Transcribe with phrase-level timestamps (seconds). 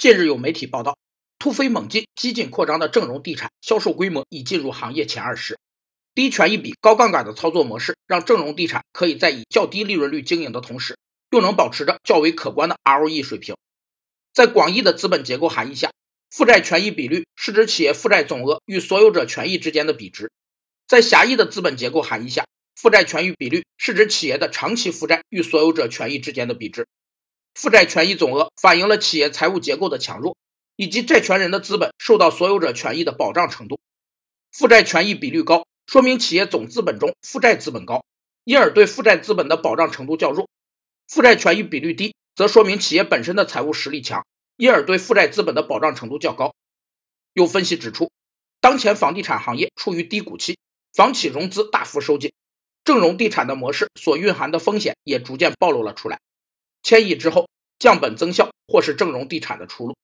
[0.00, 0.96] 近日有媒体报道，
[1.38, 5.58] 突飞猛进、激进扩张的正荣地产销售规模已进入行业前二十。
[6.14, 10.96] 低权益比、高杠杆的操作模式，让正荣地产可以在以较低利润率经营的同时，
[11.30, 13.56] 又能保持着较为可观的 ROE 水平。
[14.32, 15.90] 在广义的资本结构含义下，
[16.30, 20.28] 负债权益比率是指企业负债总额与所有者权益之间的比值；
[20.88, 26.86] 在狭义的资本结构含义下，负债权益比率是指企业的长期负债与所有者权益之间的比值。
[27.54, 30.36] 负债权益总额反映了企业财务结构的强弱，
[30.76, 33.78] 以及债权人的资本受到所有者权益的保障程度。
[34.52, 35.64] 负债权益比率高。
[35.86, 38.04] 说明企业总资本中负债资本高，
[38.44, 40.44] 因而对负债资本的保障程度较弱；
[41.08, 44.24] 负债权益比率低，则说明企业本身的财务实力强，
[44.56, 46.54] 因而对负债资本的保障程度较高。
[47.32, 48.12] 有分析指出，
[48.60, 50.60] 当前房地产行业处于低谷期，
[50.94, 52.32] 房企融资大幅收紧，
[52.84, 56.20] 正融地产的模式所蕴含的风险也逐渐暴露了出来。
[56.82, 57.48] 千亿之后，
[57.78, 59.94] 降本增效或是正荣地产的出路。